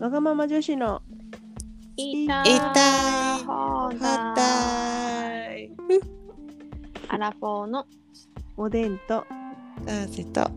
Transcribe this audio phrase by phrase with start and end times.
[0.00, 1.02] わがまま女子の
[1.96, 5.70] 言いた言いたい放は題い。
[7.08, 7.84] アラフォーの
[8.56, 9.26] おでんと
[9.84, 10.48] なぜと。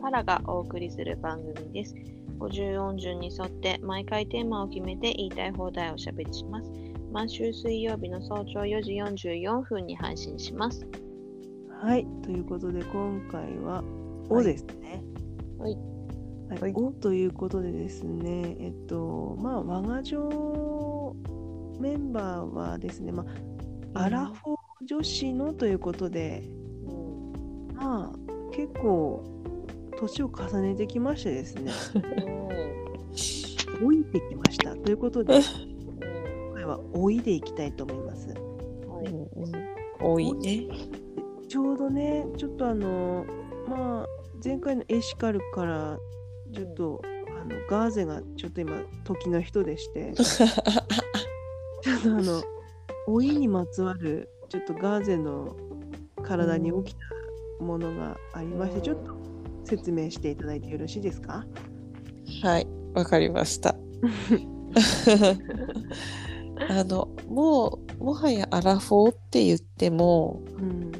[0.00, 1.94] パラがお送りする番組です。
[2.38, 6.70] 50音順に沿って毎回テーマを決めて言いたい放題をおしゃべりします。
[7.12, 8.92] 毎週水曜日の早朝4時
[9.26, 10.86] 44分に配信します。
[11.82, 13.84] はいということで今回は
[14.30, 15.02] 「お」ですね。
[15.58, 15.95] はい。
[16.48, 16.74] はい。
[17.00, 21.14] ということでですねえっとまあ我が女
[21.80, 23.24] メンバーはですね、ま
[23.94, 26.44] あ、アラフォー女子のということで、
[27.74, 28.16] まあ
[28.52, 29.24] 結構
[29.98, 31.72] 年を重ねてきましてですね
[33.80, 38.28] 老いてきましたということで今回は老いでいきたいと思います。
[38.28, 39.76] はい。
[40.00, 40.66] 多いね。
[41.48, 43.24] ちょうどね、ちょっとあの、
[43.68, 44.06] まあ、
[44.44, 45.98] 前回のエシカルから、
[46.56, 47.02] ちょっと、
[47.40, 52.42] あのガーゼがちょっと今、時の人でして、 ちょっとあの、
[53.06, 55.54] 老いにまつわる、ちょっとガーゼの
[56.22, 56.96] 体に起き
[57.58, 59.14] たものがありまして、ちょっと
[59.64, 61.44] 説明していただいてよろしいですか？
[62.42, 63.76] はい、わかりました。
[66.68, 70.90] あの、もう、もはやアラフォーって言っても、うん。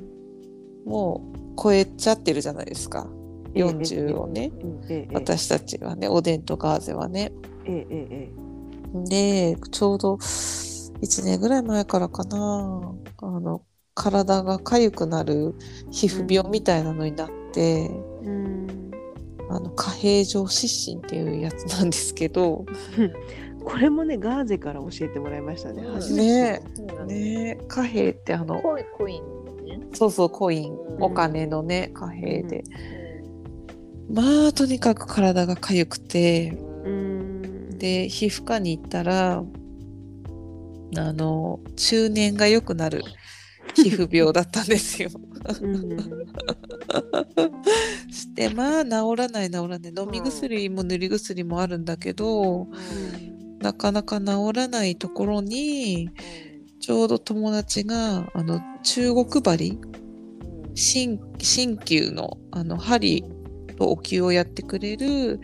[0.85, 3.09] もう超えちゃってるじゃないですか。
[3.57, 4.53] 40をね。
[4.89, 7.33] ええ、私たちはね、おでんとガーゼはね。
[7.65, 13.63] ええ、ええ、で、ちょうど1年ぐらい前からかな、あの、
[13.95, 15.55] 体が痒くなる
[15.91, 17.91] 皮膚病みたいなのになって、
[18.23, 18.91] うん。
[19.49, 22.67] あの、下平状湿疹っていうやつなんですけど、
[23.65, 25.83] これもね、ガーゼから教えてもらいましたね。
[25.83, 26.63] うん初めて
[27.07, 29.81] ねね下平ってあの、コイコインね。
[29.93, 32.61] そうそう、コイン、うんお金のね、貨幣で。
[32.61, 33.06] う
[34.09, 37.79] まあ、とにかく体が痒くて、うん。
[37.79, 39.43] で、皮膚科に行ったら、
[40.97, 43.03] あの、中年が良くなる
[43.75, 45.11] 皮膚病だったんですよ。
[45.61, 45.97] うん。
[48.11, 49.93] して、まあ、治らない治らない。
[49.97, 52.69] 飲み薬も塗り薬もあるんだけど、
[53.61, 56.11] なかなか治らないところに、
[56.81, 59.79] ちょうど友達が、あの、中国針？
[60.77, 63.36] 鍼鍼灸のあの針と
[63.85, 65.41] お灸をやってくれる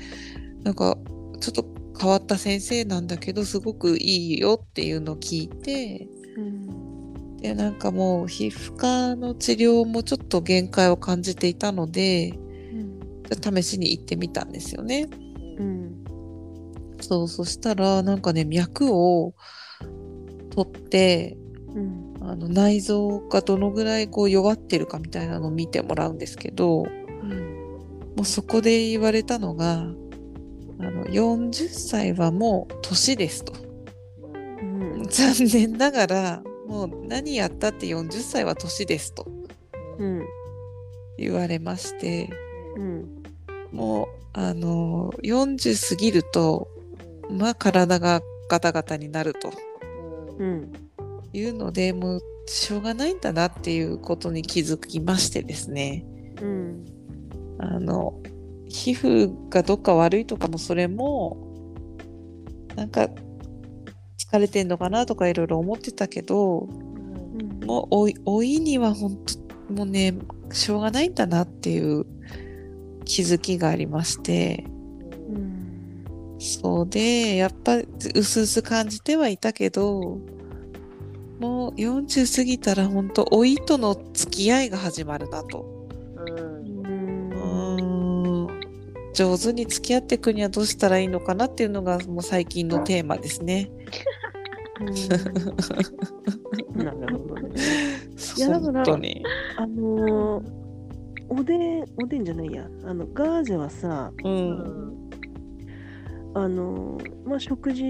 [0.63, 0.97] なんか
[1.41, 1.67] ちょっと
[2.01, 7.37] 変わった先生なんだけどすごくいいよっていうのを聞いてうん。
[7.37, 15.09] でなんかもう皮膚科の治療もちょっと限界を感じていたのでじゃあ試しに行ってみたんですよね。
[15.59, 16.05] うん。
[17.01, 19.35] そうそしたらなんかね脈を
[20.51, 21.37] 取って
[21.75, 22.13] うん。
[22.25, 26.87] あの内臓がどのぐらいこう弱ってるかみたいなのを見てもらうんですけど、
[28.17, 29.87] もうそこで言われたのが、
[30.79, 33.55] あの、40歳はもう年ですと。
[34.23, 34.67] う
[34.99, 35.07] ん。
[35.09, 39.27] 残念ながら、もう何やったって40歳は年ですと
[39.99, 40.27] うん。
[41.19, 42.31] 言われまして、
[42.77, 43.23] うん。
[43.71, 46.69] もう、あの、40過ぎると、
[47.31, 49.53] まあ体がガタガタになると
[50.39, 50.73] うん。
[51.33, 56.05] いうので、もうしょうがないんだなっていうことに気づきましてですね。
[56.41, 56.85] うん。
[57.59, 58.21] あの、
[58.69, 61.37] 皮膚がどっか悪いとかもそれも、
[62.77, 63.09] なんか、
[64.19, 66.69] 疲れてんのかなとかいろいろ思ってたけど、
[67.67, 69.43] もう老い、老いには本当
[69.73, 70.15] もうね、
[70.53, 72.05] しょうがないんだなっていう
[73.05, 74.65] 気づきがありまして、
[75.29, 76.05] うん。
[76.39, 80.19] そうで、やっぱ、うすうす感じてはいたけど、
[81.41, 85.82] もう40過ぎたら本当老いとの付き合いが始まるなと。
[89.13, 93.71] 上手に付き合っていくにはどうしたらいいのかなっていうのがもう最近のテーマですね。
[96.75, 97.51] なるほどね。
[98.37, 99.23] いやだから本当に。
[99.57, 100.45] あのー、
[101.29, 102.69] おでん、おでんじゃないや。
[102.85, 105.11] あの、ガーゼはさ、うん。
[106.35, 107.85] あのー、まあ、食事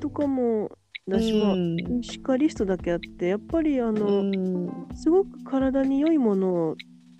[0.00, 0.70] とかも
[1.08, 6.76] だし、まあ、うんシカリストだけあって、やっぱりあうの、んすごく体に良いものを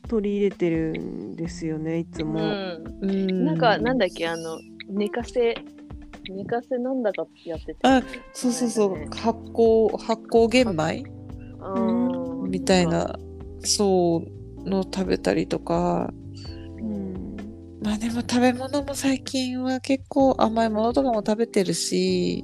[0.09, 2.41] 取り入れてるんですよね、いつも。
[2.41, 3.45] うん。
[3.45, 4.59] なんか、なんだっけ、あの、
[4.89, 5.55] 寝かせ、
[6.29, 7.77] 寝かせなんだかやってて。
[7.83, 11.05] あそうそうそう、発酵発酵玄米？
[11.61, 12.51] うん。
[12.51, 13.19] みたいな
[13.61, 14.23] そ
[14.65, 16.13] うの食べたりとか。
[16.81, 17.37] うん。
[17.83, 22.43] まあでも食べ物も最近は結構甘いものとかも食べてるし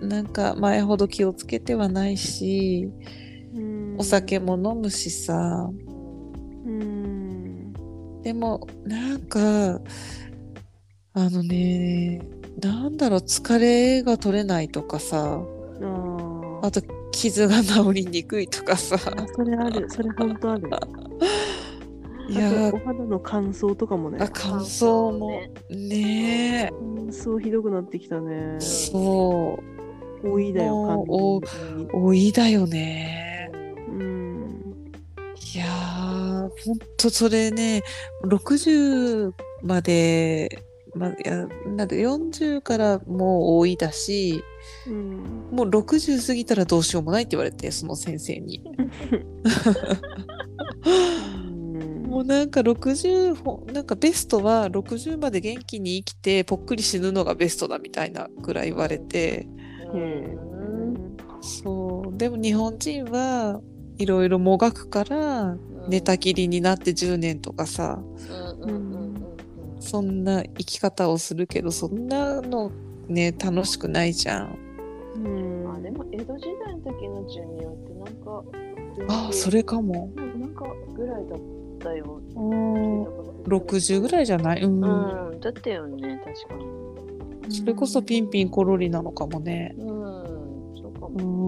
[0.00, 2.88] なんか前ほど気をつけてはないし
[3.54, 3.96] うん。
[3.98, 5.68] お酒も飲むしさ。
[5.70, 5.85] うん。
[8.22, 9.80] でもなんか
[11.14, 12.20] あのね
[12.60, 15.40] なんだろう疲れが取れないとかさ
[15.82, 16.82] ああと
[17.12, 18.96] 傷が治りにくいとかさ。
[18.96, 19.88] あそれある。
[19.88, 20.68] それ本当ある。
[22.28, 24.18] いやお肌の乾燥とかもね。
[24.20, 25.30] あ乾燥も。
[25.70, 28.56] ね乾燥ひどくなってきたね。
[28.56, 29.58] えそ
[30.24, 37.82] 多いだよ多いだよねーほんとそれね
[38.24, 39.32] 60
[39.62, 40.62] まで
[40.94, 44.42] まあ、いやなんで40からもう多いだし
[44.86, 45.48] うん。
[45.52, 48.64] もう60過ぎたらどうしようもないって言われてその先生に。
[52.08, 59.46] もうなんか60ほなんかベストは60まで元気に生きてぽっくり死ぬのがベストだみたいなぐらい言われて。
[59.92, 60.38] うん
[61.42, 62.16] そう。
[62.16, 63.60] でも日本人は
[63.98, 65.56] いろいろもがくから
[65.88, 68.02] 寝たきりになって10年とかさ。
[69.78, 72.72] そんな生き方をするけどそんなの
[73.08, 74.58] ね楽しくないじゃん。
[75.14, 75.64] うん。
[75.64, 78.42] まあでも江戸時代の時の寿命ってなんか
[79.08, 80.10] あそれかも。
[80.16, 81.38] なんかぐらいだっ
[81.78, 82.20] たよ。
[82.34, 83.04] うん
[83.44, 84.84] 60ぐらいじゃない、うん。
[84.84, 85.40] うん。
[85.40, 87.54] だったよね確かに。
[87.54, 89.74] それこそピンピンコロリなのかもね。
[89.78, 89.86] うん。
[90.82, 91.45] そうかうも、ん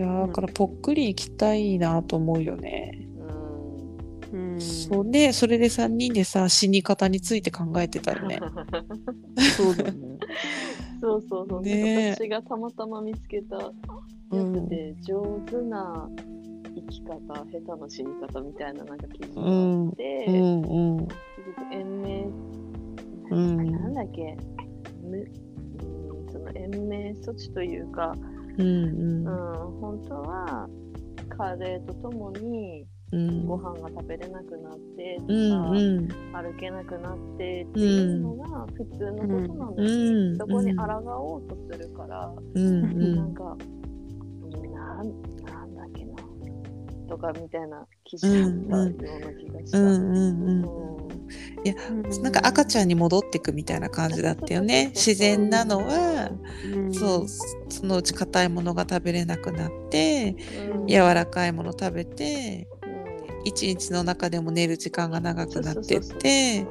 [0.00, 3.06] いやーだからぽっくり行きたいなと思うよね。
[4.32, 4.54] うん。
[4.54, 8.38] うんそうねそれで3人でさ死に方について考えてたよね。
[9.56, 10.18] そうだよね。
[11.02, 12.14] そうそうそう、ねえ。
[12.14, 13.72] 私がたまたま見つけたや
[14.32, 16.08] つで、上手な
[16.74, 20.62] 生き方下手な死に方みたいななんか記事があって、うん。
[20.62, 21.12] うん結
[21.58, 22.28] 局延命、
[23.30, 23.72] うん。
[23.72, 24.36] なんだっけ？
[25.02, 28.14] むうんその延命措置というか、
[28.60, 30.68] うんうん、本当は
[31.28, 36.08] 加齢とともにうんご飯が食べれなくなってとか、うんうん。
[36.32, 40.38] 歩けなくなってっていうのが普通のことなんだけど、うん。
[40.38, 40.84] そこに抗
[41.18, 43.16] おうとするから、うんうん。
[43.16, 46.14] なんか、なんだっけな
[47.08, 48.28] とかみたいな記事
[48.68, 49.78] だったような気がした。
[49.80, 51.09] うん
[51.64, 52.06] うんうん。
[52.06, 54.92] うんなんか赤ちゃんに戻ってくみたいな感じだったよね。
[54.94, 56.30] 自然なのは、
[56.64, 56.92] うん。
[56.92, 57.26] そう、
[57.68, 60.36] そのうち硬いものが食べれなくなって、
[60.74, 60.86] うん。
[60.86, 62.66] 柔らかいもの食べて、
[63.44, 66.66] 一日の中でも寝る時間が長くなってって、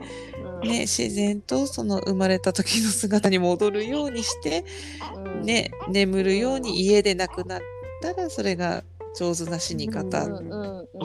[0.63, 4.65] ね、自然とその生まれた時の姿に戻るようにして、
[5.15, 7.61] うん、ね、眠るように家で亡くなっ
[8.01, 8.83] たら、それが
[9.15, 10.27] 上手な死に方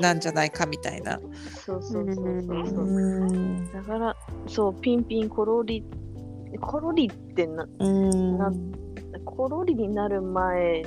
[0.01, 1.21] なんじゃないかみたいな。
[1.65, 3.73] そうそうそうそう。
[3.73, 4.17] だから、
[4.47, 5.85] そう、ピンピンコロリ、
[6.61, 8.39] コロリってな、うん。
[8.39, 8.53] な
[9.25, 10.83] コロリになる前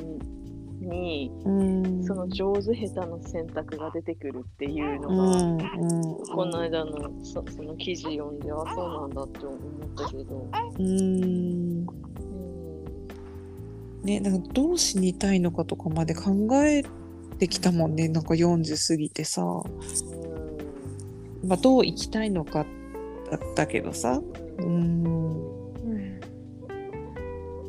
[0.79, 5.63] に、うんその上手下手の選択が出てくるっていうのうが、んう
[6.21, 9.59] んこの間のそその記事読んで、あ、そうなんだって思っ
[9.97, 10.47] たけど。
[10.79, 11.87] うんうん
[14.03, 16.31] ねなんかどう死にたいのかとかまで考
[16.63, 16.83] え
[17.37, 18.07] てきたもんね。
[18.07, 19.41] なんか40過ぎてさ、
[21.45, 22.65] まあ、どう生きたいのか
[23.31, 24.21] だったけどさ。
[24.59, 25.03] うん。
[25.03, 25.93] う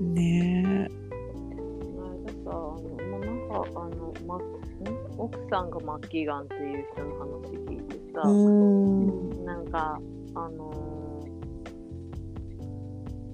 [0.02, 1.34] んねこ
[1.96, 4.40] の間さ、あの、まあ、なんか、あの、ま、ん
[5.18, 7.26] 奥さんが末期がんっていう人の話
[7.66, 10.00] 聞いてさ、うんなんか、
[10.34, 10.98] あのー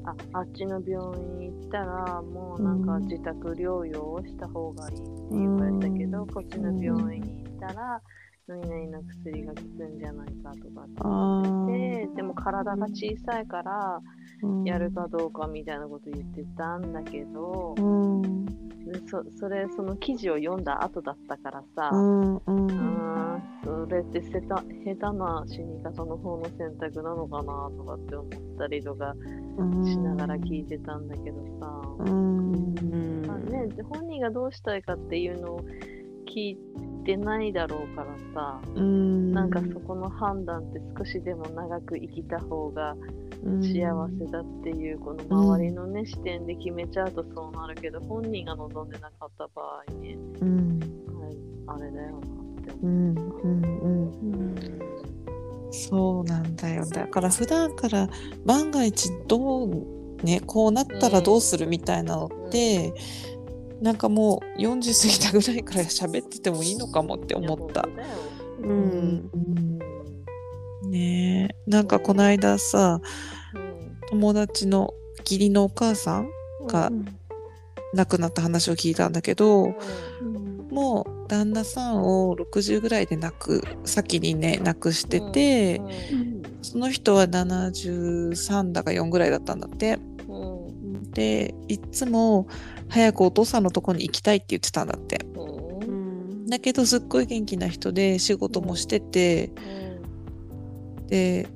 [0.05, 5.94] あ、あっちの病院行ったら、もうなんか自宅療養をした方がいいって言われたけ
[6.27, 8.01] こっちの病院に行ったら、
[8.47, 14.01] 何々の薬が効くんじゃないかとかってあ言ってでも体が小さいから、
[14.43, 14.65] うん。
[14.65, 18.45] やるかどうかみたいなこと言ってたんだけどう、ん。
[18.45, 18.53] で
[19.07, 22.71] そそれ、その記事を読んだ後だったからさ、うんうん。
[22.79, 29.15] あーそれってせた下手な死に方の方の選択なのかなとかって思ったりとか
[29.57, 32.75] うんしながら聞いてたんだけどさ、うん。
[32.77, 33.27] うん。
[33.27, 35.61] まあね、で本人がどうしたいかっていうのを
[36.35, 36.59] 聞い
[37.05, 39.33] てないだろうからさ、うん。
[39.33, 42.97] なんかそこの判断って少しでも長く生きた方が
[43.61, 50.81] 幸せだっていうこの周りのね、視点で決めちゃうとそうなるけど本人が望んでなかった場合ねうん。
[51.69, 52.21] あれあれだよなっ
[52.65, 52.87] て思う。
[52.87, 53.15] ん。
[53.15, 53.63] うん。
[53.63, 54.05] うん。
[54.09, 54.55] うん。
[55.71, 56.25] そう。
[56.25, 56.85] なんだよ。
[56.87, 58.09] だから普段から
[58.45, 59.87] 万が一どう
[60.23, 62.95] ねこうなったらどうするみたいなのって、
[63.85, 67.87] なんかもう40過ぎたぐらいから喋っててもいいのかもってう思った。
[68.63, 69.31] ううん。
[69.31, 69.79] ん
[70.91, 71.71] ねえ。
[71.71, 73.03] なんかこの間さ
[73.55, 76.31] うん友達の義理のお母さん
[76.67, 76.91] が
[77.93, 86.21] 亡くなった話を聞いたんだけどうんもう旦那さんを60ぐらいで亡く先にね亡くしてて、うん。
[86.21, 86.43] うん。
[86.63, 89.61] その人は73だか4ぐらいだったん。
[89.61, 89.99] だって。
[91.15, 92.47] うんでいっつも
[92.89, 95.25] 早くお父さんのとこに行きたいって言ってたんだって。
[95.35, 95.93] うんう
[96.45, 96.47] ん。
[96.47, 99.51] だけどすっごい元気な人で仕事もしてて、
[101.07, 101.47] で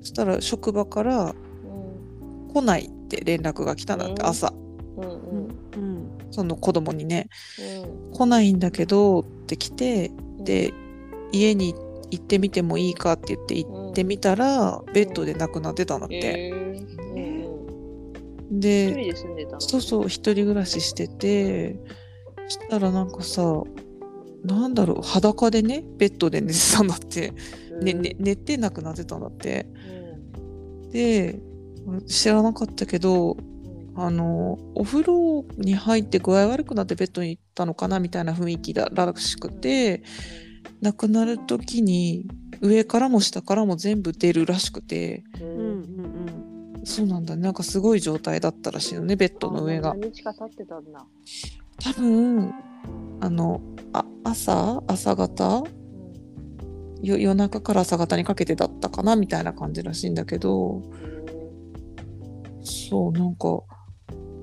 [0.00, 4.28] そしたら職場からうん来ないって連絡が来たんだって、うん。
[4.28, 4.52] 朝。
[4.96, 5.48] うんうん。
[5.74, 6.08] うん。
[6.30, 7.28] その子供にね。
[7.82, 8.12] うん。
[8.12, 10.72] 来ないんだけどって来てで
[11.32, 11.74] 家に
[12.10, 17.29] 行ってみてもいいかって言って行ってみたら、ベッドで亡くなってたんだって、えー
[18.50, 21.76] うんうん一人でで住んでたのそうそう一人暮らししてて
[22.48, 23.62] そしたらなんかさ
[24.44, 27.32] なんだろう裸でねベッドで寝てたんだって、
[27.82, 29.66] ねね、寝て亡くなってたんだって。
[30.90, 31.40] で
[32.06, 33.36] 知らなかったけど
[33.94, 40.02] あのお風呂に入って具合悪くなってベッドに行ったのかなみたいな雰囲気だらしくて
[40.80, 42.26] 亡くなる時に
[42.60, 45.22] 上からも下からも全部出るらしくて。
[45.40, 45.66] ううんんう
[46.36, 46.39] ん
[46.84, 47.36] そうなんだ。
[47.36, 49.94] なんかすごい状態だったらしいよねベッドの上が。
[49.94, 51.06] 何日か経ってたんだ。
[51.82, 52.52] 多分
[53.20, 53.60] あの
[53.92, 55.64] あ朝朝方？
[57.02, 59.16] よ夜中から朝方にかけてだったかな？
[59.16, 60.82] みたいな感じらしいんだけど。
[62.62, 63.62] そうなんか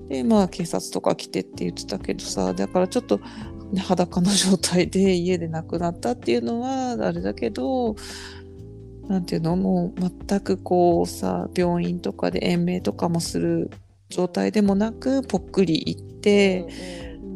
[0.09, 3.19] でまあ警察とか来てって言ってたけどさだからちょっと、
[3.71, 7.95] ね、裸の状態で家で亡くなったっていうのはあれだけど
[9.07, 9.55] なんていうの？
[9.55, 13.71] もう全くこうさ病院とかで延命とかもする
[14.09, 16.67] 状態でもなくぽっくりいって、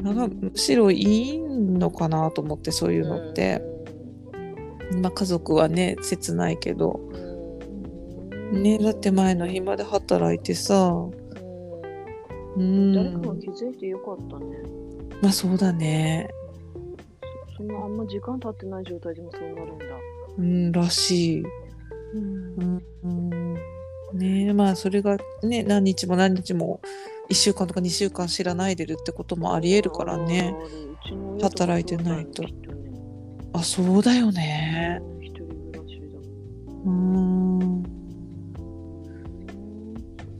[0.03, 1.01] なんかむしろい
[1.35, 3.61] いのかなと思ってそういうのって、
[5.01, 6.99] まあ、家族はね切ないけど、
[8.51, 10.93] ねだって前の日まで働いてさ。
[12.57, 12.93] うん。
[12.93, 14.45] 誰かが気づいてよかったね。
[15.21, 16.29] まあそうだね。
[17.55, 19.85] そのあんま時間経ってない状態でもそうなるんだ。
[20.37, 21.43] うんらしい、
[22.13, 23.55] うん。
[24.13, 26.81] ねまあそれがね何日も何日も
[27.29, 30.53] 1週間とか2週間知らないでるってこともありえるからね。
[31.41, 32.43] 働いてないと。
[33.53, 35.01] あそうだよね。
[36.85, 37.83] うん。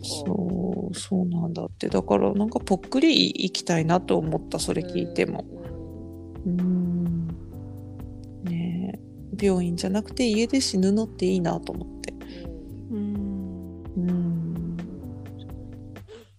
[0.04, 1.88] そうそうなんだって。
[1.88, 5.46] だからなんかぽっくり行きたいなと思ったそれ聞いても
[9.42, 12.14] 病院じゃなくて家で死ぬのっていいなと思って。
[12.92, 13.84] うん。
[13.98, 14.78] うん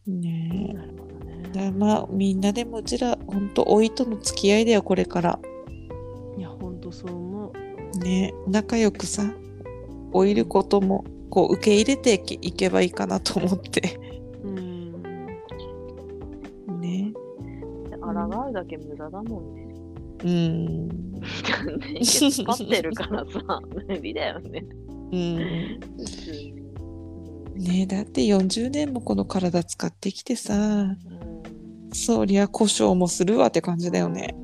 [0.06, 0.72] ねえ。
[0.72, 1.70] なるほどね。
[1.72, 5.38] まあみんなでもうちらほんと老いとの付き合いだよこれから。
[6.36, 7.52] いやほんとそう思
[7.94, 7.98] う。
[7.98, 9.34] ね仲良くさ
[10.12, 13.98] 老いることもこう受け入れていけいけばいいかなと思って。
[14.44, 15.02] うん。
[16.80, 17.12] ね
[18.00, 18.10] 抗
[18.48, 19.71] うだけ無駄だもんね。
[20.24, 20.88] うん。
[22.00, 24.64] 立ってるからさ、無理だよね。
[25.12, 25.36] うん。
[27.54, 30.54] ねだって40年もこの体使ってきてさ。
[30.54, 30.96] うん。
[31.92, 34.34] そりゃ故障もするわって感じだよね。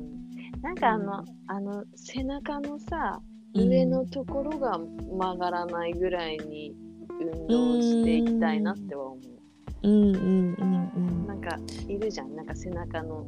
[0.61, 3.19] なんかあの、あの背中のさ、
[3.55, 3.69] うん。
[3.69, 6.75] 上のところが曲がらないぐらいに
[7.19, 9.87] 運動していきたいなっては思う。
[9.87, 10.15] うん。
[10.15, 10.55] うん。
[10.55, 11.27] うん。
[11.27, 11.57] なんか
[11.87, 13.25] いるじゃん、なんか背中の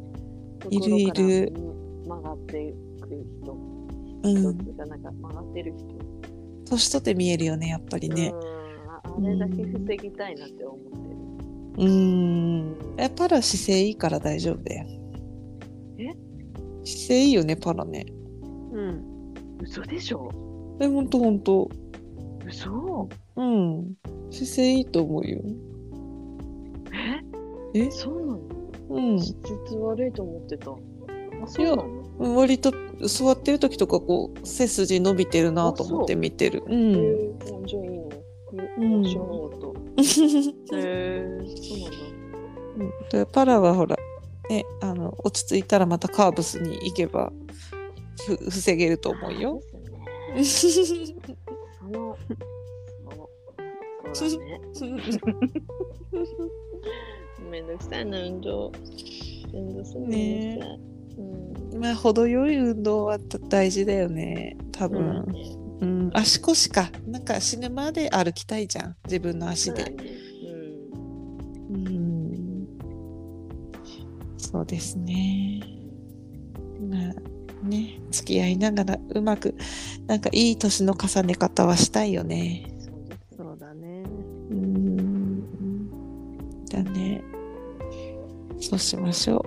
[0.60, 1.53] とこいるいろからる
[2.11, 3.07] 曲がっていく
[3.41, 3.55] 人、
[4.23, 5.01] 人っていうかなん。
[5.01, 5.85] か曲がってる人。
[6.65, 8.33] 年取って見えるよねやっぱりね。
[8.33, 8.39] うん。
[8.89, 11.87] ああれだけ防ぎたいなって思ってる。
[11.87, 12.75] うん。
[12.97, 14.85] えパラ姿勢いいから大丈夫だよ。
[15.97, 16.13] え？
[16.83, 18.05] 姿勢いいよねパラね。
[18.73, 19.33] うん。
[19.61, 20.29] 嘘でしょ？
[20.81, 21.69] えほんとほんと。
[22.45, 23.07] 嘘？
[23.37, 23.93] うん。
[24.29, 25.41] 姿勢いいと思うよ。
[27.73, 27.79] え？
[27.79, 27.91] え？
[27.91, 28.39] そうなの？
[28.89, 29.19] うん。
[29.19, 29.43] 質
[29.75, 30.75] 悪いと思ってた。
[31.43, 31.83] あ、そうな
[32.19, 32.36] の？
[32.36, 32.71] 割と
[33.07, 38.10] 座ってる時とかこう背筋伸びてるなと思って見てるうえんー、じゃあいいの
[38.77, 39.50] うん知らなかっ
[40.69, 40.77] た。
[40.77, 43.10] へえそうなんだ。
[43.12, 43.98] でパラはほら
[44.50, 47.31] ねあの落ち着いたらまたカーブスに行けば
[48.25, 49.62] ふ防げると思うよ。
[50.43, 52.17] その、
[54.13, 54.62] そう、 だね。
[57.50, 58.71] めんどくさいな、運動。
[59.53, 60.79] 運動するのめんどくさい。
[61.73, 61.79] うん。
[61.79, 63.17] まあ程よい運動は
[63.49, 64.57] 大事だよね。
[64.71, 65.61] 多そうだ分、ね。
[65.81, 66.91] うん、足腰か。
[67.07, 68.95] なんか死ぬまで歩きたいじゃん。
[69.05, 69.85] 自分の足で。
[69.85, 69.91] そ
[71.71, 71.87] うん。
[71.87, 72.67] うん。
[74.37, 75.61] そうですね。
[76.89, 77.99] まあね。
[78.11, 79.55] 付き合いながらうまく
[80.07, 82.71] なんかいい年の重ね方はしたいよね。
[83.35, 84.03] そうだね。
[84.51, 85.89] うん。
[86.65, 87.23] だね。
[88.59, 89.37] そうしましょう。
[89.37, 89.43] は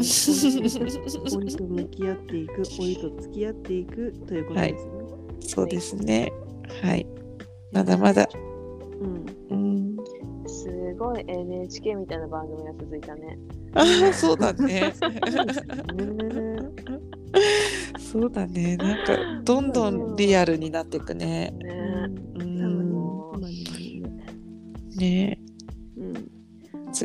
[0.00, 0.04] い。
[0.04, 5.00] はい、老いと向き合っていく、老いと付き合っていくということですよね。
[5.40, 6.32] そうですね。
[6.82, 7.06] はい。
[7.72, 8.28] まだまだ。
[9.00, 9.96] うん、うん。
[10.46, 13.38] すごい NHK みたいな番組が続いたね。
[13.74, 14.64] ああ、そうだね。
[14.64, 14.92] ね
[17.98, 18.76] そうだね。
[18.76, 21.54] なんか、どんどんリアルになっていくね。
[21.60, 21.70] ね
[22.34, 22.44] う
[24.98, 25.40] ね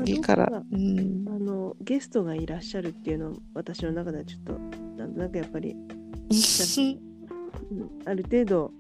[0.04, 0.64] 次から。
[0.72, 1.26] うん。
[1.28, 4.54] あのゲストがいらっしゃるっていうの私の中ではちょっと
[4.98, 5.82] なんとなくやっぱり、 うん、
[8.06, 8.72] ある程度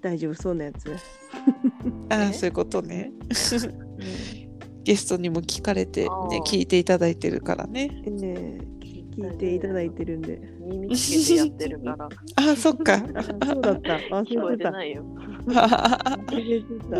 [0.00, 0.90] 大丈夫そうなやつ、
[2.10, 3.12] ああ、そういうことね。
[3.18, 4.46] ね
[4.84, 6.08] ゲストにも聞かれて、ね
[6.46, 7.90] 聞いていただいてるからね。
[8.04, 8.76] えー
[9.16, 10.38] 聞いていただいてるんで。
[10.60, 12.04] 耳つけてやってるから
[12.36, 13.02] ああ、そっか。
[13.14, 13.96] あそうだった。
[13.96, 14.70] 忘聞こえれてた。
[14.70, 15.02] てないよ。
[15.46, 16.98] 忘れてた。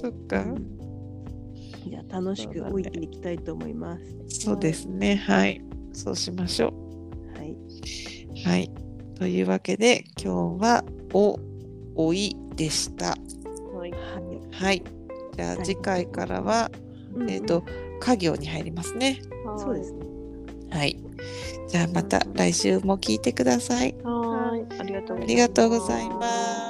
[0.00, 0.46] そっか。
[1.86, 4.40] じゃあ楽しく置いていきたいと思います。
[4.40, 5.16] そうですね。
[5.16, 5.62] はい。
[5.92, 6.72] そうしましょ
[7.36, 7.52] はい。
[7.52, 8.48] う。
[8.48, 8.70] はい。
[9.16, 11.38] というわけで、今日は、お、
[11.94, 13.16] おいでした。
[13.74, 13.90] はい。
[13.90, 13.98] はい。
[14.52, 14.82] はい。
[15.36, 16.70] じゃあ次回からは、
[17.14, 17.64] うんえっ、と、
[18.00, 19.20] 家業に入りますね。
[19.56, 20.06] そうですね。
[20.70, 21.00] はい。
[21.68, 23.94] じゃあまた来週も聞いてください。
[24.04, 24.80] はい。
[24.80, 25.22] ありがとうございます。
[25.22, 26.67] ありがとうございます。